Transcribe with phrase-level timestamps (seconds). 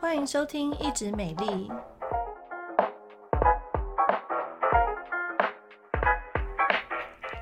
[0.00, 1.68] 欢迎收听《一直美丽》，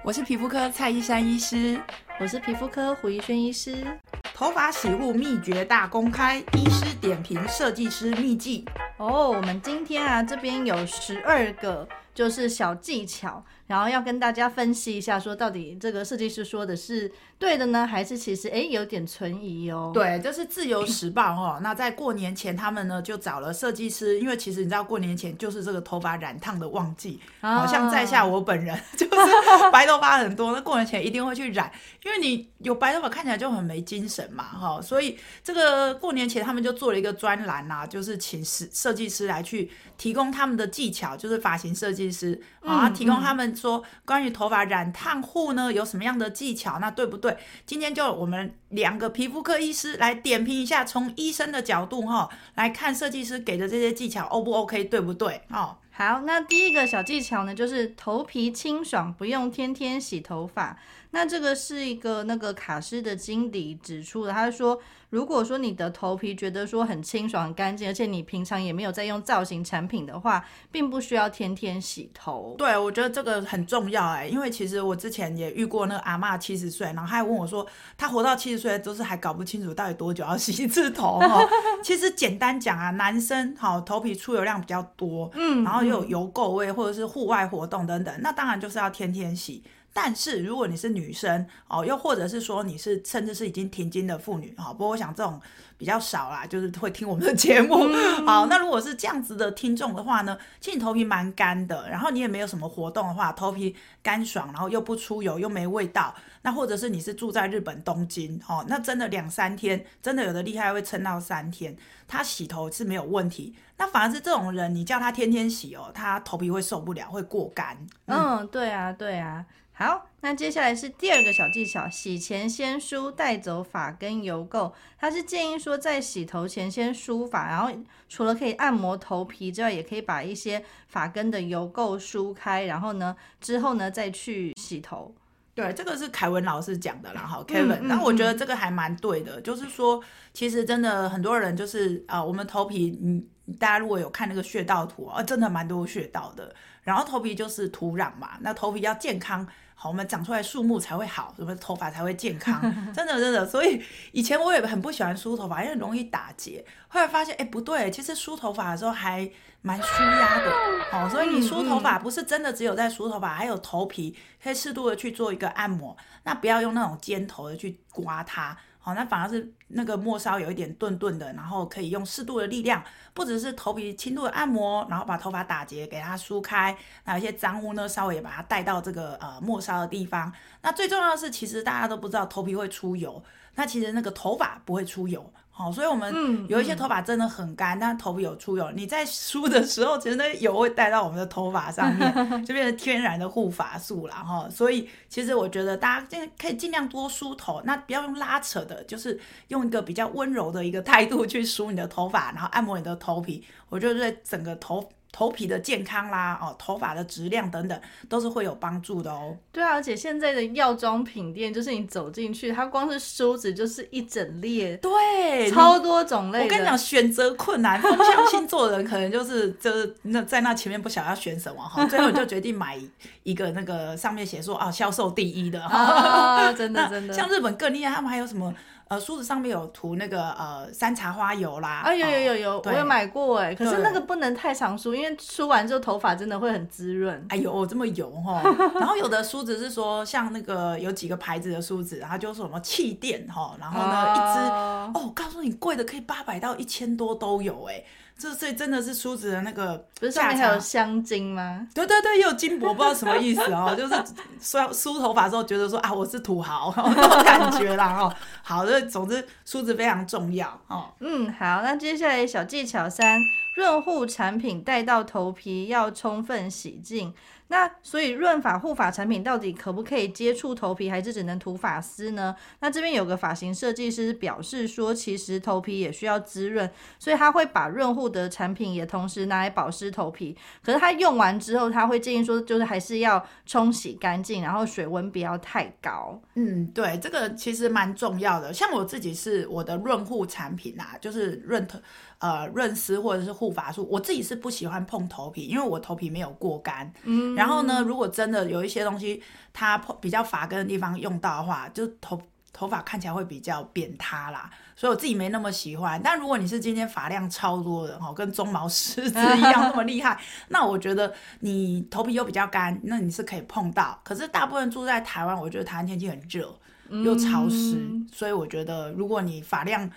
[0.03, 1.79] 我是皮肤科蔡依珊医师，
[2.19, 3.85] 我是皮肤科胡怡轩医师。
[4.33, 8.65] 头发洗护秘诀大公开，医师点评设计师秘技。
[8.97, 11.87] 哦，我们今天啊，这边有十二个。
[12.15, 19.91] 就是小技巧，然后要跟大家分析一下，说到底这个设计师说的是对的呢，还是其实哎有点存疑哦？
[19.93, 21.59] 对，这是自由时报哦。
[21.63, 31.71] 那在过年前，他们呢就找了设计师，因为其实你知道过年前就是这个头发染烫的旺季，好、啊、像在下我本人就是白头发很多，那过年前一定会去染，
[32.05, 41.97] 因为你有白头发看起来就很没精神嘛，哈，所以这个过年前他们就做了一个专栏啊，就是请设设计师来去提供他们的技巧，就是发型设计。
[41.97, 47.37] 其实啊，提供他们说关于头发染烫护呢有什么样的技巧，那对不对？
[47.65, 55.41] 今天就我们两个皮肤科医师来点评一下，从医生的角度哈来看设计师给的这些技巧 O 不 OK，对不对？
[55.51, 60.77] 哦，好，那第一个小技巧呢，就是头皮清爽，不用天天洗头发。
[61.17, 64.79] 那这个是一个那个卡诗的经理指出的，他说，
[65.09, 72.55] 如果说你的头皮觉得说很清爽、很干净，而且你平常也没有在用造型产品的话，并不需要天天洗头。
[72.59, 81.49] 对，我觉得这个很重要哎，因为其实我之前也遇过那个阿嬷七十岁，然后他还问我说，她活到七十岁都是还搞不清楚到底多久要洗一次头哈。
[81.83, 89.65] 其实简单讲啊，男生好头皮出油量比较多，嗯，然后又有油垢味或者是户外活动等等，那当然就是要天天洗。
[89.99, 95.41] 但是如果你是女生哦，又或者是说你是甚至是已经停经的妇女哈，不过我想这种
[95.79, 97.77] 比较少啦，就是会听我们的节目。
[98.27, 111.75] 好，那如果是这样子的听众的话呢，其实你头皮蛮干的，然后你也没有什么活动的话，头皮干爽，然后又不出油又没味道，那或者是你是住在日本东京哦，那真的两三天，真的有的厉害会撑到三天，
[112.07, 113.55] 他洗头是没有问题。
[113.79, 117.79] 那反而是这种人，你叫他天天洗哦，他头皮会受不了，会过干。
[118.05, 119.47] 嗯，嗯对啊，对啊。
[119.79, 124.73] 好，那接下来是第二个小技巧，洗前先梳，带走发根油垢。
[124.99, 127.71] 它是建议说，在洗头前先梳发，然后
[128.09, 135.15] 除了可以按摩头皮之外，也可以把一些发根的油垢梳开，然后呢，之后呢再去洗头。
[135.55, 137.81] 对，这个是凯文老师讲的啦，哈，Kevin。
[137.83, 140.03] 那我觉得这个还蛮对的，就是说，
[140.33, 143.23] 其实真的很多人就是啊、呃，我们头皮，嗯，
[143.59, 146.55] 大家如果有看那个穴道图啊，真的蛮多穴道的。
[146.83, 149.47] 然后头皮就是土壤嘛，那头皮要健康。
[149.79, 152.61] 好，我们长出来树木才会好，什么头发才会健康，
[152.95, 153.47] 真的真的。
[153.47, 156.65] 所以以前我也很不喜欢梳头发，因为容易打结。
[156.89, 160.51] 后来发现，哎，不对，其实梳头发的时候还蛮舒压的。
[160.91, 165.95] 好，所以你梳头发不是真的只有在梳头发，还有头皮可以适度的去做一个按摩。
[166.25, 168.57] 那不要用那种尖头的去刮它。
[168.87, 172.81] 好，那反而是那个末梢有一点钝钝的，然后可以用适度的力量，
[173.13, 180.33] 不只是头皮轻度的按摩，然后把头发打结给它梳开，那有一些脏污呢，稍微也把它带到这个呃末梢的地方。
[180.63, 183.21] 那最重要的是，其实大家都不知道头皮会出油，
[183.57, 185.33] 那其实那个头发不会出油。
[185.59, 192.13] 好，所以我们有一些头发真的很干，但头皮有出油，你在梳的时候，其实那油会带到我们的头发上面，
[192.45, 194.47] 就变成天然的护发素了哈。
[194.51, 199.19] 所以其实我觉得大家可以尽量多梳头，那不要用拉扯的，就是
[199.49, 204.87] 用一个比较温柔的一个态度去梳你的头发，然后按摩你的头皮，我觉得对整个头。
[205.17, 209.35] 头皮的健康啦，哦，头发的质量等等，都是会有帮助的哦。
[209.51, 216.43] 对啊，而且现在的药妆品店，就是你走进去，它光是梳子就是一整列，对，超多种类。
[216.43, 222.79] 我跟你讲，选择困难， 风象星座的人可能就是就是那在那前面不晓得要选什么哈，最后就决定买
[223.23, 227.15] 一个那个上面写说啊销售第一的哈、啊，真的 真的。
[227.15, 228.55] 像日本更厉害，他们还有什么？
[228.89, 237.21] 呃，梳子上面有涂那个呃山茶花油啦，啊有有有有，我有买过哎，可是那个不能太常梳，因为梳完之后头发真的会很滋润。
[237.29, 238.41] 哎呦，这么油哈！
[238.79, 247.83] 然后有的梳子是说，像那个有几个牌子的梳子，然后就是什么气垫哈，然后呢、啊、一支哦，告诉你贵的可以八百到一千多都有哎。
[248.19, 251.67] 这所以真的是梳子的那个，不是上面还有香精吗？
[251.75, 253.75] 对对对，也有金箔，不知道什么意思哦。
[253.77, 253.95] 就是
[254.41, 258.15] 梳梳头发的时候觉得说啊，我是土豪 那种感觉啦哦。
[258.43, 260.87] 好的，总之梳子非常重要哦。
[261.01, 263.21] 嗯，好，那接下来小技巧三，
[263.57, 267.13] 润护产品带到头皮要充分洗净。
[267.49, 272.35] 那所以润发护发产品到底可不可以接触头皮，还是只能涂发丝呢？
[272.61, 280.37] 那这边有个发型设计师表示说，其实头皮也需要滋润，所以他会把润护的产品也同时拿来保湿头皮。
[280.63, 286.21] 可是他用完之后，他会建议说，就是还是要冲洗干净，然后水温不要太高。
[286.35, 288.53] 嗯，对，这个其实蛮重要的。
[288.53, 291.79] 像我自己是我的润护产品啊，就是润头。
[292.19, 296.91] 呃，润丝或者是护发素，我自己是不喜欢碰头皮，因为我头皮没有过干。
[297.03, 299.23] 嗯，然后呢，如果真的有一些东西，
[299.53, 302.21] 它比较发根的地方用到的话，就头
[302.53, 306.01] 头发看起来会比较扁塌啦，所以我自己没那么喜欢。
[306.03, 310.19] 但如果你是今天发量超多的哈，跟鬃毛狮子一样那么厉害，
[310.49, 314.01] 那我觉得你头皮又比较干，那你是可以碰到。
[314.03, 316.59] 可是大部分住在台湾，我觉得台湾天气很热
[317.05, 319.91] 又潮湿，嗯，所以我觉得如果你发量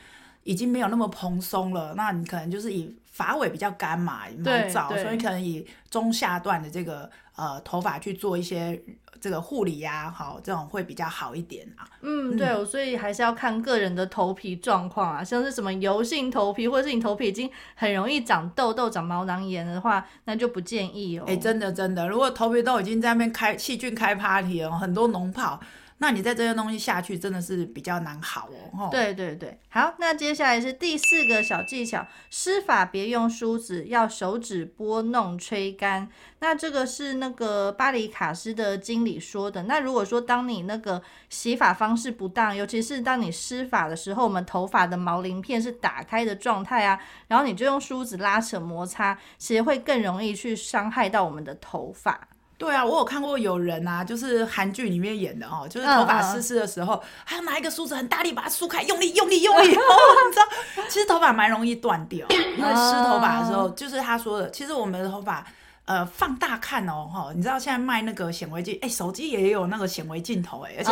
[0.43, 8.81] 已经没有那么蓬松了，那你可能就是以发尾比较干嘛，毛躁，所以可能以中下段的这个呃头发去做一些
[9.19, 11.85] 这个护理呀，好，这种会比较好一点啊。
[12.01, 21.25] 嗯，对、哦，所以还是要看个人的头皮状况啊，像是什么油性头皮，或者是你头皮已经很容易长痘痘、长毛囊炎的话，那就不建议哦。
[21.27, 25.59] 哎，真的真的，如果头皮都已经在那边开细菌开 party 了，很多脓泡。
[25.99, 28.89] 那你在这些东西下去真的是比较难好哦。
[28.89, 36.09] 对对对，好，那接下来是第四个小技巧，湿发别用梳子，要手指拨弄吹干。
[36.39, 39.63] 那这个是那个巴黎卡诗的经理说的。
[39.63, 52.29] 那如果说当你那个洗发方式不当，尤其是当你湿发的时候，我们头发的毛鳞片是打开的状态啊，然后你就用梳子拉扯摩擦，其实会更容易去伤害到我们的头发。
[52.59, 59.79] 对啊，我有看过有人啊，就是韩剧里面演的哦，就是头发湿湿的时候，还要拿一个梳子很大力把它梳开，用力用力用力，哦，
[60.27, 65.47] 你知道，其实头发蛮容易断掉，因为湿头发的时候，就是他说的，其实我们的头发，
[65.85, 70.91] 呃，放大看哦，哈，你知道现在卖那个显微镜，哎，手机也有那个显微镜头，哎，而且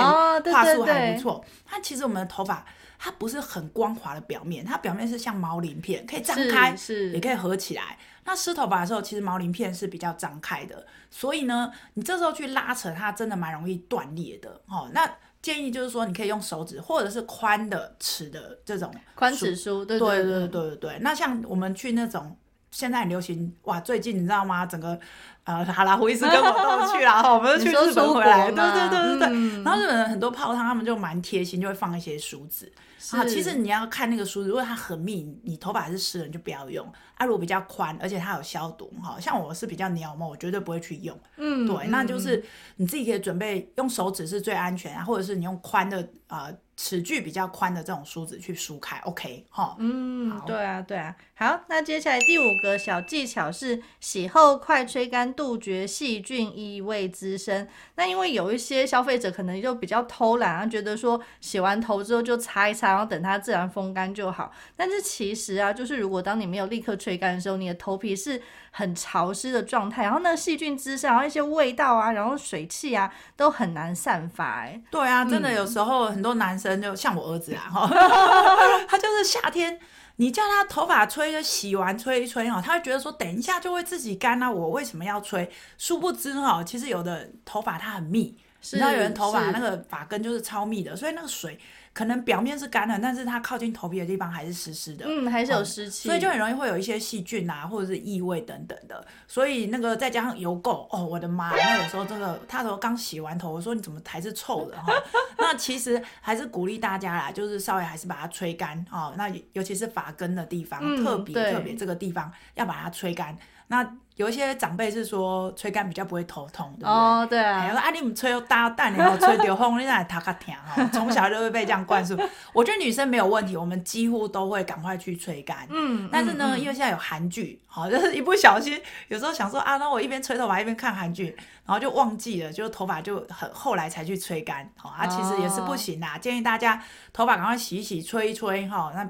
[0.52, 1.44] 画素还不错。
[1.66, 2.66] 它其实我们的头发，
[2.98, 7.98] 它不是很光滑的表面，它表面是像毛鳞片，可以张开，是，也可以合起来。
[8.28, 14.90] 那湿头发的时候，其实毛鳞片是比较张开的，所以呢，你这时候去拉扯它，真的蛮容易断裂的哦。
[14.92, 15.10] 那
[15.42, 21.00] 建议就是说，你可以用手指或者是宽的尺的这种宽尺梳，对对对对对对。
[21.00, 22.38] 那像我们去那种
[22.70, 24.66] 现在很流行哇，最近你知道吗？
[24.66, 25.00] 整个
[25.48, 29.28] 呃，哈拉胡医师跟我都去了，我们去日本回来，对对对对对。
[29.32, 32.70] 嗯、然后日本人很多泡汤，他们就蛮贴心，就会放一些梳子。
[33.12, 36.86] 啊，其实你要看那个梳子，如果它很密，你头发还是湿的，你就不要用。
[37.16, 41.18] 啊，如果比较宽，而且它有消毒，哈，像我是比较鸟毛，我绝对不会去用。
[41.38, 42.44] 嗯，对，那就是
[42.76, 46.48] 你自己可以准备用手指是最安全啊，或者是你用宽的啊。
[46.48, 49.76] 呃齿距比较宽的这种梳子去梳开，OK 哈。
[49.80, 51.14] 嗯，对啊，对啊。
[51.34, 57.68] 好，那接下来第五个小技巧是洗后快吹干，杜绝细菌异味滋生。
[57.96, 64.52] 那因为有一些消费者可能就比较偷懒啊，觉得说洗完头之后就擦一擦，然后等它自然风干就好。
[64.76, 68.42] 但是其实啊，就是如果当你没有立刻吹干的时候，你的头皮是
[68.72, 74.62] 很潮湿的状态，然后那细菌滋生，然后一些味道啊，然后水汽啊，都很难散发。
[74.62, 77.88] 哎，对啊，真的有时候很多男生就像我儿子啊，哈，
[78.90, 79.80] 他就是夏天，
[80.18, 85.50] 你叫他头发吹，就洗完吹一吹哈，他会觉得说等一下就会自己干啊，我为什么要吹？
[85.78, 91.60] 殊不知哈，其实有的头发它很密，你知道有人头发那个发根就是超密的，所以那个水。
[91.98, 99.04] 可能表面是干的，但是它靠近头皮的地方还是湿湿的，嗯，还是有湿气，所以就很容易会有一些细菌啊，或者是异味等等的。
[99.26, 101.50] 所以那个再加上油垢，哦，我的妈！
[101.56, 104.94] 那有时候这个他说刚洗完头，我说你怎么还是臭的哈？
[105.40, 109.16] 那其实还是鼓励大家啦，就是稍微还是把它吹干哦。
[109.18, 113.36] 那尤其是发根的地方，嗯、特别特别这个地方要把它吹干。
[113.70, 113.84] 那
[114.18, 116.90] 有一些长辈是说吹干比较不会头痛，对不对？
[116.90, 117.66] 哦，对啊。
[117.68, 120.84] 我说啊，你们吹又大蛋，你们吹掉风，你哪里他卡疼哈？
[120.92, 122.18] 从小就会被这样灌输。
[122.52, 125.68] 我觉得女生没有问题，我们几乎都会赶快去吹干。
[125.70, 126.10] 嗯。
[126.12, 134.68] 但是呢，嗯、因为现在有韩剧，好， 就是一不小心，有时候想说啊，那我一边吹头发一边看韩剧，然后就忘记了，就头发就很后来才去吹干。
[134.76, 136.82] 好啊，其实也是不行的，建议大家
[137.14, 139.08] 头发赶快洗一洗，吹一吹哈，那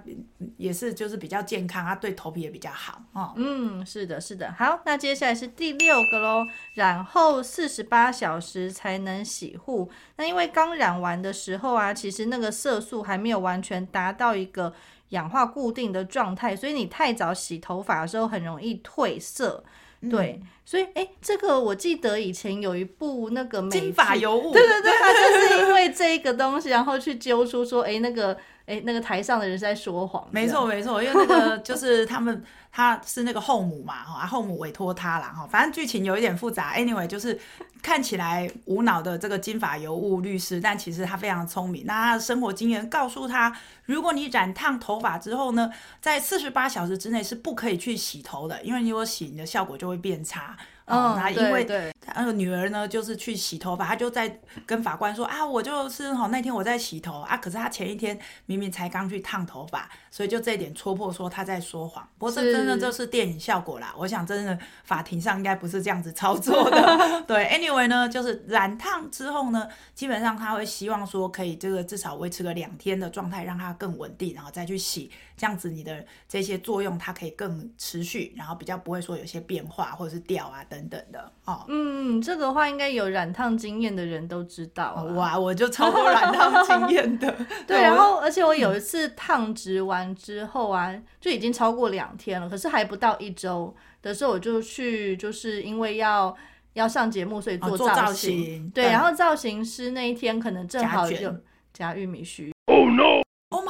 [0.57, 3.01] 也是就是比较健康，它对头皮也比较好。
[3.13, 4.53] 哦，嗯，是的，是的。
[4.59, 4.96] 好，那。
[4.97, 9.89] 接下来是第六个喽，染后四十八小时才能洗护。
[10.17, 14.73] 那因为刚染完的时候啊，其实那个色素还没有完全达到一个
[15.09, 19.63] 氧化固定的状态，所以你太早洗头发的时候很容易褪色。
[20.11, 28.37] 对，嗯、所以哎，这个我记得以前有一部那个美金发尤物，对对对，它就是因为这个东西，然后去揪出说，哎，那个。
[28.67, 30.27] 哎，那个台上的人在说谎。
[30.29, 35.47] 没错没错，因为那个 就是他们他是那个后母嘛，哈，后母委托他了哈。
[35.49, 37.39] 反正剧情有一点复杂，anyway 就是
[37.81, 41.85] 看起来无脑的这个金发尤物律师，但其实他非常聪明。
[41.85, 43.55] 那他的生活经验告诉他，
[43.85, 45.71] 如果你染烫头发之后呢，
[46.01, 50.57] 在四十八小时之内是不可以去洗头的，因为你如果洗，你的效果就会变差。
[50.87, 62.07] 嗯，那因为对，他那个女儿呢，就是去洗头发，他就在跟法官说啊，我就是哈那天我在洗头啊，可是他前一天明明才刚去烫头发，所以就这一点戳破说他在说谎。
[62.17, 67.23] 不过这真的就是电影效果啦，我想真的法庭上应该不是这样子操作的。
[67.27, 80.76] 对，anyway 呢，就是染烫之后呢，基本上他会希望说可以这个至少维持个两天的状态，让它更稳定，然后再去洗，这样子你的这些作用它可以更持续，然后比较不会说有些变化或者是掉啊等。
[80.77, 84.93] 等等的哦，嗯，这个话应该有染烫经验的人都知道。
[85.15, 87.33] 哇，我就超过染烫经验的。
[87.65, 96.35] 对，然后而且我有一次烫直完之后啊，嗯、就已经超过两天了，可是还不到一周的时候，我就去，就是因为要
[96.73, 97.93] 要上节目，所以做造型。
[97.93, 101.33] 哦、造型对，嗯、然后造型师那一天可能正好就
[101.73, 102.53] 加玉米须。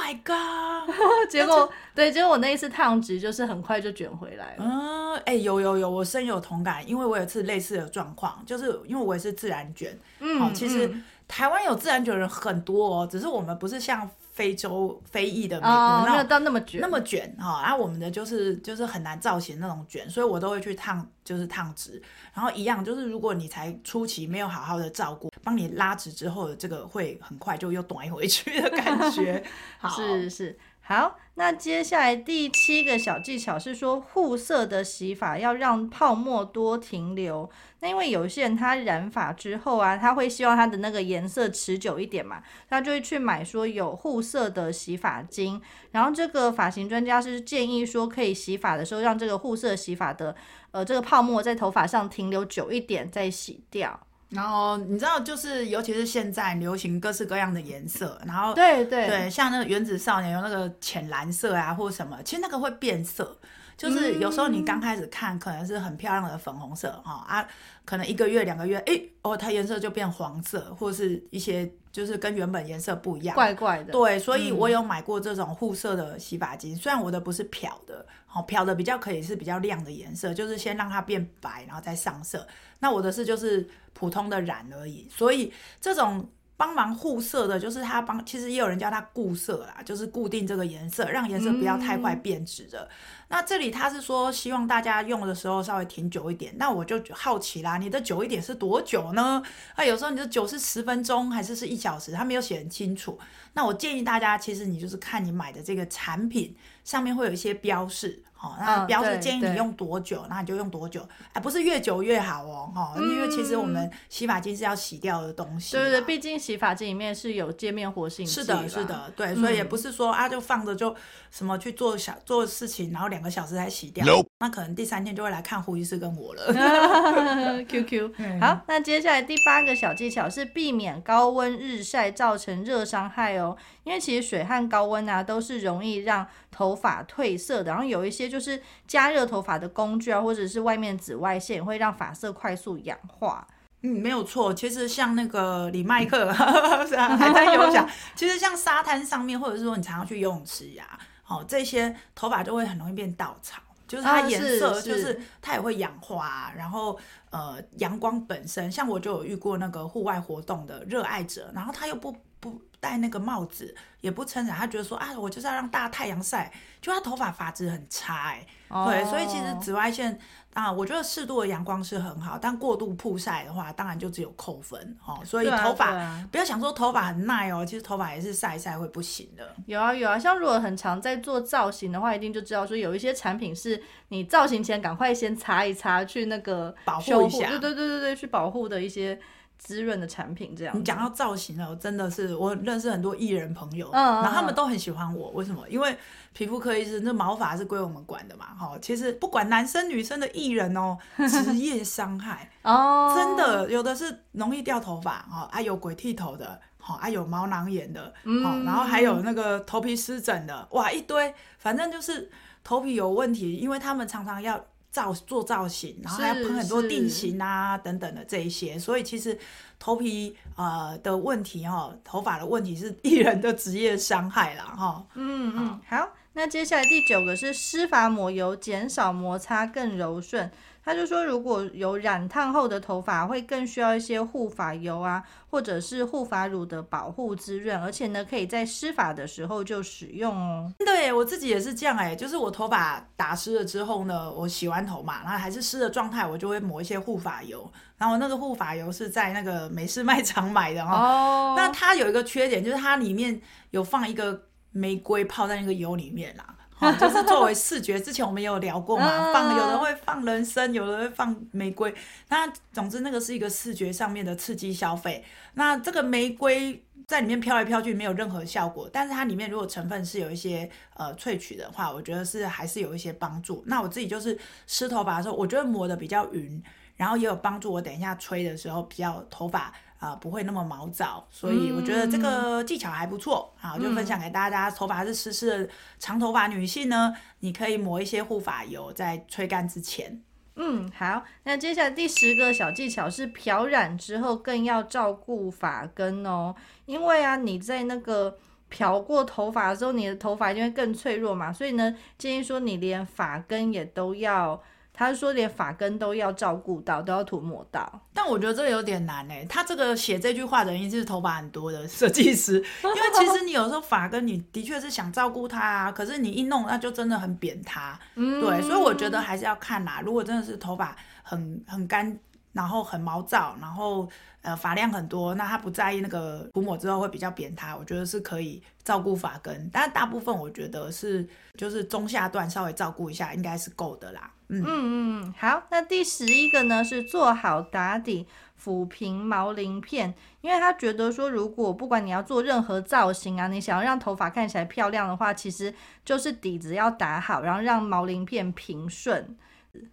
[0.08, 0.86] Oh!
[0.88, 1.28] Oh my god！
[1.30, 4.64] 结果对，结果我那一次烫直就是很快就卷回来了。
[4.64, 9.98] 嗯，哎、欸，有有有，我深有同感，因为我有次类似的状况，就是因为我也是自然卷。
[10.20, 14.08] 嗯，哦、其实、嗯、台湾有自然卷的人很多哦，只是我们不是像
[14.38, 17.60] 非洲非裔的美国、哦、没有到那么卷，那么卷哈。
[17.60, 22.00] 然后、啊、我们的就是就是很难造型那种卷，所以我都会去烫，就是烫直。
[22.32, 25.28] 然后一样，就是如果你才初期没有好好的照顾。
[25.42, 29.42] 帮你拉直之后的这个会很快就又短回去的感觉，
[29.78, 31.18] 好是是好。
[31.34, 37.48] 那接下来第七个小技巧是说护色的洗发要让泡沫多停留。
[37.78, 45.62] 那因为有些人他染发之后啊，他会希望他的那个颜色持久一点嘛，他就会去买说有护色的洗发精。
[45.92, 50.34] 然后这个发型专家是建议说，可以洗发的时候让这个护色洗发的
[50.72, 54.07] 呃这个泡沫在头发上停留久一点再洗掉。
[54.30, 59.06] 然后你知道，就是尤其是现在流行各式各样的颜色，然后对对。
[59.06, 63.38] 对，像那个原子少年有那个浅蓝色啊，或者什么，其实那个会变色，
[63.78, 67.48] 就是有时候你刚开始看可能是很漂亮的粉红色哈、嗯、啊，
[67.84, 73.92] 可能一个月两个月，哎哦，它颜色就变黄色，或者是一些就是跟原本颜色不一样，怪怪的。
[73.92, 82.44] 对，所以我有买过这种护色的洗发精，嗯、虽然我的不是漂的，好漂的比较可以是比较亮的颜色，就是先让它变白，然后再上色。
[82.80, 92.82] 那我的是就是普通的染而已，所以这种帮忙护色的，就是它帮，其实也有人叫它固色啦，就是固定这个颜色，让颜色不要太快变质的。
[92.82, 92.88] 嗯、
[93.28, 99.42] 那这里他是说希望大家用的时候稍微停久一点，那我就好奇啦，你的久一点是多久呢？
[99.74, 103.18] 啊有时候你的久是十分钟还是是一小时，他没有写很清楚。
[103.52, 106.54] 那我建议大家，其实你就是看你买的这个产品
[106.84, 108.22] 上面会有一些标示。
[108.40, 120.94] 好，那标示建议你用多久，那、哦、你就用多久，哎，不是越久越好哦，哈、嗯，因为其实我们洗发精是要洗掉的东西，对对对，毕竟洗发精里面是有界面活性剂，是的，是的，对，所以也不是说、嗯、啊就放着就
[121.32, 124.04] 什么去做小做事情，然后两个小时才洗掉.
[124.38, 127.64] 那可能第三天就会来看胡医师跟我了。
[127.68, 138.28] Q Q，好，那接下来第八个小技巧是避免高温日晒造成热伤害哦，因为其实水和高温啊都是容易让头发褪色的，然后有一些。
[138.28, 143.48] 就是加热头发的工具啊，或者是外面紫外线会让发色快速氧化。
[143.80, 144.52] 嗯，没有错。
[144.52, 147.88] 其实像那个李麦克， 还在游泳。
[148.14, 150.84] 其实像沙滩上面，或者是说你常常去游泳池呀，
[151.28, 156.50] 好，这些头发就会很容易变稻草，就是它颜色就是它也会氧化。
[156.56, 166.50] 然后呃，阳光本身，像我就有遇过那个户外活动的热爱者，然后他又不不戴那个帽子，也不撑伞，他觉得说啊，我就是要让大太阳晒。
[166.80, 170.18] 就他头发发质很差哎、欸，对，所以其实紫外线
[170.58, 175.20] 啊，我觉得适度的阳光是很好，但过度曝晒的话，当然就只有扣分哦。
[175.24, 175.92] 所以头发
[176.32, 179.54] 不要想说头发很耐哦，其实头发也是晒一晒会不行的。
[179.66, 189.16] 有啊有啊，像如果很常在做造型的话，一定就知道说有一些产品是你造型前赶快先擦一擦，去那个保护一下，对对对对对，去保护的一些。
[189.58, 195.68] 滋润的产品这样，你讲到造型了，我真的是我认识很多艺人朋友，嗯，然后他们都很喜欢我，为什么？
[195.68, 195.96] 因为
[196.32, 200.96] 皮肤科医生那毛发是归我们管的嘛，哈，其实不管男生女生的艺人哦，
[201.28, 212.30] 职业伤害 哦，真的有的是容易掉头发，哈，啊有鬼剃头的，哈，啊有毛囊炎的，嗯，然后还有那个头皮湿疹的，哇一堆，反正就是
[212.62, 214.64] 头皮有问题，因为他们常常要。
[214.90, 219.38] 造做造型，然后还要喷很多定型啊等等的这一些，所以其实
[219.78, 225.06] 头皮呃的问题哈，头发的问题是 艺人的职业伤害啦哈。
[225.14, 230.50] 嗯嗯，好，那接下来第九个是湿发抹油，减少摩擦，更柔顺。
[230.88, 240.72] 他就说，如果有染烫后的头发，会更需要一些护发油啊，或者是护发乳的保护滋润，而且呢，可以在湿发的时候就使用哦。
[240.78, 247.70] 对，我自己也是这样哎，就是我头发打湿了之后呢，我洗完头嘛，然后还是湿的状态，我就会抹一些护发油。
[247.98, 250.96] 然后那个护发油是在那个美式卖场买的哈。
[250.96, 251.54] 哦。
[251.54, 253.38] 那它有一个缺点，就是它里面
[253.72, 256.54] 有放一个玫瑰泡在那个油里面啦。
[256.80, 261.92] 哦，就是作为视觉，之前我们也有聊过嘛，放有人会放人参，有人会放玫瑰，
[262.28, 265.24] 那总之那个是一个视觉上面的刺激消费。
[265.54, 273.64] 那这个玫瑰在里面飘来飘去没有任何效果，但是它里面如果成分是有一些呃萃取的话，我觉得是还是有一些帮助。
[273.66, 276.62] 那我自己就是湿头发的时候，我觉得抹的比较匀，
[276.96, 279.74] 然后也有帮助我等一下吹的时候比较头发。
[279.98, 283.52] 啊、呃，不会那么毛躁，所以我觉得这个技巧还不错。
[283.56, 284.70] 好、嗯，就分享给大家。
[284.70, 290.22] 头发是湿湿的长头发女性呢，你可以抹一些护发油在吹干之前。
[290.54, 291.24] 嗯，好。
[291.42, 296.54] 那接下来第十个小技巧是漂染之后更要照顾发根哦，
[296.86, 298.38] 因为啊你在那个
[298.68, 304.62] 漂过头发的时候，你的头发就会更脆弱嘛，所以呢建议说你连发根也都要。
[304.98, 309.46] 他说连发根都要照顾到，都要涂抹到，但我觉得这个有点难诶。
[309.48, 317.96] 他这个写这句话的人一定是头发很多的设计师， 因为其实你有时候发根你的确是想照顾它啊，可是你一弄那就真的很扁塌。
[318.16, 320.02] 嗯，对，所以我觉得还是要看啦。
[320.04, 322.18] 如果真的是头发很很干，
[322.58, 324.08] 然后很毛躁，然后
[324.42, 329.70] 呃发量很多，那他不在意那个涂抹之后会比较扁塌，我觉得是可以照顾发根。
[329.72, 331.24] 但大部分我觉得是
[331.56, 334.28] 就是中下段稍微照顾一下应该是够的啦。
[334.48, 338.26] 嗯嗯，好，那第十一个呢是做好打底
[338.60, 345.72] 抚平毛鳞片，因为他觉得说，如果不管你要做任何造型啊，你想要让头发看起来漂亮的话，其实
[346.04, 349.36] 就是底子要打好，然后让毛鳞片平顺。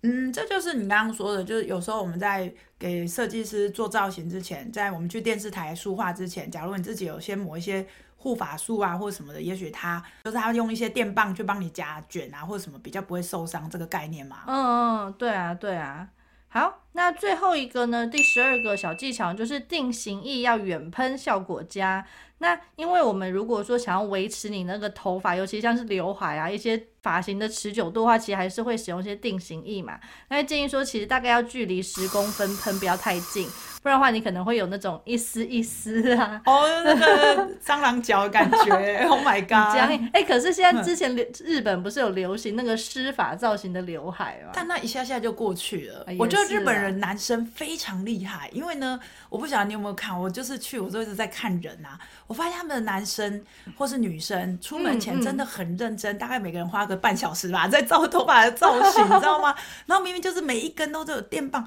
[0.03, 7.85] 嗯，这就是你刚刚说的，就是有时候我们在给设计师做造型之前，在我们去电视台梳化之前，假如你自己有先抹一些。
[8.17, 14.37] 护发素啊，或者什么的，也许他就是他用一些电棒去帮你夹卷啊，或者什么比较不会受伤，这个概念嘛。
[14.47, 16.09] 嗯嗯，对啊对啊。
[16.47, 22.03] 好，那最后一个呢，第十二个小技巧就是定型液要远喷，效果佳。
[22.39, 26.75] 那因为我们如果说想要维持你那个头发，尤其像是刘海啊一些
[27.05, 29.99] 发型的持久度的话，其实还是会使用一些定型液嘛。
[30.29, 33.47] 那建议说，其实大概要距离十公分喷，不要太近。
[33.85, 39.05] 不然的话，你可能会有那种一丝一丝啊，哦，那个蟑螂脚的感觉。
[39.05, 39.77] Oh my god！
[39.77, 44.49] 哎、欸，可是现在之前日本不是有流行那个施法造型的刘海吗？
[44.55, 46.03] 但那一下下就过去了。
[46.17, 51.99] 我觉得日本人男生非常厉害，因为呢，我不晓得你有没有看，我就是去，我就一直在看人啊。
[52.25, 53.45] 我发现他们的男生
[53.77, 59.53] 或是女生出门前真的很认真，嗯嗯、大概每个人花个半小时吧，在造头发的造型，你知道吗？
[59.85, 61.63] 然后明明就是每一根都都有电棒。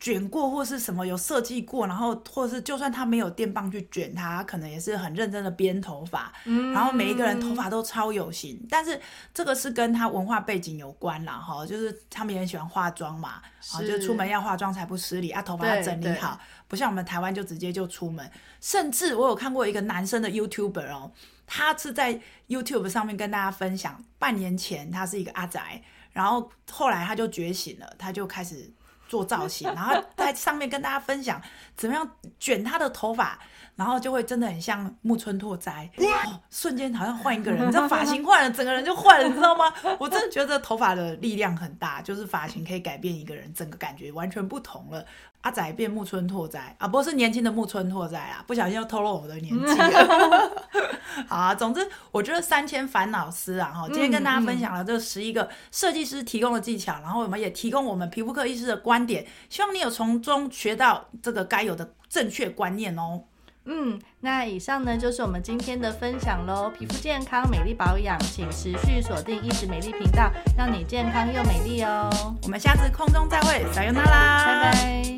[0.00, 6.32] 卷过或是什么有设计过，然后或者是就算他没有电棒去卷他，可能也是很认真的编头发。
[6.44, 9.00] 嗯，然后每一个人头发都超有型，但是
[9.34, 18.30] 这个是跟他文化背景有关啦，哈，就是他们也很喜欢化妆嘛，啊，就出门要化妆才不失礼啊，头发要整理好，不像我们台湾就直接就出门。
[18.60, 21.10] 甚至我有看过一个男生的 YouTuber 哦，
[21.44, 25.82] 他是在 YouTube 上面跟大家分享，半年前他是一个阿宅，
[26.12, 28.72] 然后后来他就觉醒了，他就开始。
[29.08, 31.42] 做造型，然后在上面跟大家分享
[31.76, 33.38] 怎么样卷他的头发，
[33.78, 39.72] 然后就会真的很像木村拓哉，哦，瞬间好像换一个人，你知道发型换了，整个人就换了，你知道吗？
[40.00, 45.04] 我真的觉得头发的力量很大，就是发型可以改变一个人，整个感觉完全不同了。
[45.42, 50.50] 阿仔变木村拓哉啊，不是年轻的木村拓哉啊，不小心又透露我的年纪了。
[51.28, 63.22] 好啊，总之我觉得三千烦恼丝啊，哈，今天跟大家分享了这十一个设计师提供的技巧，然后我们也提供我们皮肤科医师的观点，希望你有从中学到这个该有的正确观念哦。
[63.70, 66.70] 嗯，那以上呢就是我们今天的分享喽。
[66.70, 72.10] 皮肤健康、美丽保养，请持续锁定一直美丽频道，让你健康又美丽哦。
[72.44, 75.17] 我们下次空中再会，撒由那拉，拜拜。